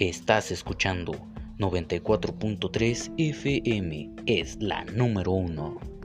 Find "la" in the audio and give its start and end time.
4.60-4.84